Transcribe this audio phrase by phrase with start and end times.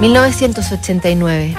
[0.00, 1.54] 1989.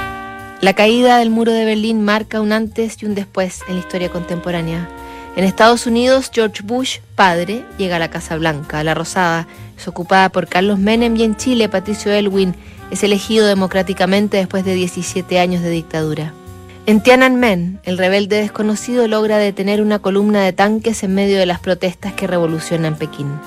[0.61, 4.09] La caída del muro de Berlín marca un antes y un después en la historia
[4.09, 4.89] contemporánea.
[5.35, 8.83] En Estados Unidos, George Bush, padre, llega a la Casa Blanca.
[8.83, 12.55] La Rosada es ocupada por Carlos Menem y en Chile, Patricio Elwin
[12.89, 16.33] es elegido democráticamente después de 17 años de dictadura.
[16.87, 21.59] En Tiananmen, el rebelde desconocido logra detener una columna de tanques en medio de las
[21.59, 23.39] protestas que revolucionan Pekín.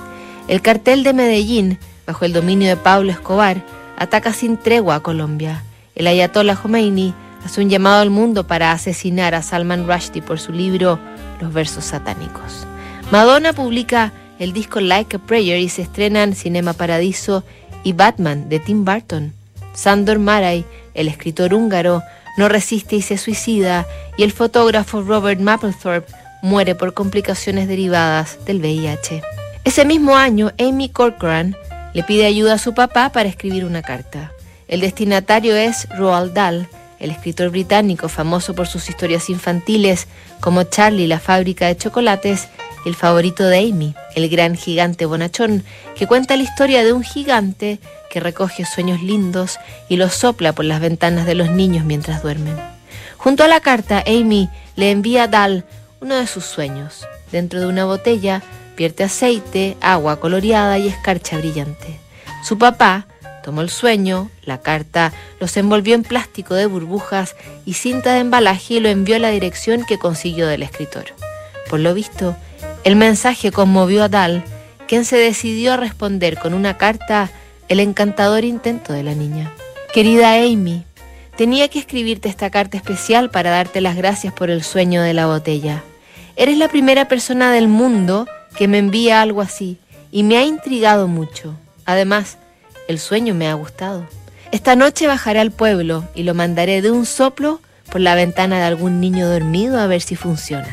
[0.47, 3.61] El cartel de Medellín, bajo el dominio de Pablo Escobar,
[4.05, 5.63] ataca sin tregua a Colombia.
[5.95, 7.15] El ayatollah Khomeini
[7.45, 10.99] hace un llamado al mundo para asesinar a Salman Rushdie por su libro
[11.41, 12.67] Los versos satánicos.
[13.11, 17.45] Madonna publica el disco Like a Prayer y se estrenan Cinema Paradiso
[17.83, 19.33] y Batman de Tim Burton.
[19.75, 20.65] Sandor Maray,
[20.95, 22.03] el escritor húngaro,
[22.37, 23.87] no resiste y se suicida
[24.17, 26.13] y el fotógrafo Robert Mapplethorpe
[26.43, 29.23] muere por complicaciones derivadas del VIH.
[29.65, 31.57] Ese mismo año, Amy Corcoran
[31.95, 34.33] le pide ayuda a su papá para escribir una carta.
[34.69, 40.07] El destinatario es Roald Dahl, el escritor británico famoso por sus historias infantiles
[40.41, 42.49] como Charlie la fábrica de chocolates
[42.85, 45.65] y el favorito de Amy, el gran gigante bonachón,
[45.97, 47.79] que cuenta la historia de un gigante
[48.11, 52.57] que recoge sueños lindos y los sopla por las ventanas de los niños mientras duermen.
[53.17, 55.65] Junto a la carta, Amy le envía a Dahl
[56.01, 57.07] uno de sus sueños.
[57.33, 58.43] Dentro de una botella
[58.77, 61.99] vierte aceite, agua coloreada y escarcha brillante.
[62.43, 63.07] Su papá
[63.43, 68.75] tomó el sueño, la carta, los envolvió en plástico de burbujas y cinta de embalaje
[68.75, 71.05] y lo envió a la dirección que consiguió del escritor.
[71.69, 72.37] Por lo visto,
[72.85, 74.45] el mensaje conmovió a Dal,
[74.89, 77.31] quien se decidió a responder con una carta
[77.69, 79.53] el encantador intento de la niña.
[79.93, 80.85] Querida Amy,
[81.37, 85.27] tenía que escribirte esta carta especial para darte las gracias por el sueño de la
[85.27, 85.83] botella.
[86.37, 89.79] Eres la primera persona del mundo que me envía algo así
[90.11, 91.55] y me ha intrigado mucho.
[91.85, 92.39] Además,
[92.89, 94.07] el sueño me ha gustado.
[94.53, 97.61] Esta noche bajaré al pueblo y lo mandaré de un soplo
[97.91, 100.69] por la ventana de algún niño dormido a ver si funciona.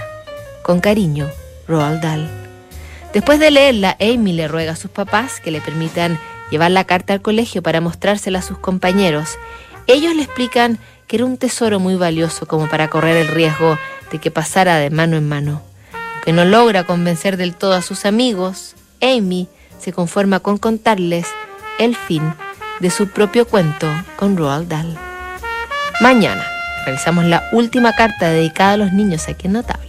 [0.64, 1.30] Con cariño,
[1.68, 2.30] Roald Dahl.
[3.14, 6.20] Después de leerla, Amy le ruega a sus papás que le permitan
[6.52, 9.38] llevar la carta al colegio para mostrársela a sus compañeros.
[9.88, 10.78] Ellos le explican
[11.08, 13.78] que era un tesoro muy valioso como para correr el riesgo
[14.12, 15.71] de que pasara de mano en mano
[16.24, 19.48] que no logra convencer del todo a sus amigos, Amy
[19.80, 21.28] se conforma con contarles
[21.80, 22.34] el fin
[22.80, 24.98] de su propio cuento con Roald Dahl.
[26.00, 26.46] Mañana
[26.86, 29.80] realizamos la última carta dedicada a los niños a quien nota.